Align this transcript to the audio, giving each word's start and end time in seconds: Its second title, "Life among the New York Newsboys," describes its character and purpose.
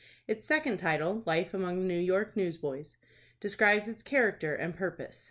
Its 0.27 0.43
second 0.43 0.77
title, 0.77 1.21
"Life 1.27 1.53
among 1.53 1.77
the 1.77 1.85
New 1.85 1.99
York 1.99 2.35
Newsboys," 2.35 2.97
describes 3.39 3.87
its 3.87 4.01
character 4.01 4.55
and 4.55 4.75
purpose. 4.75 5.19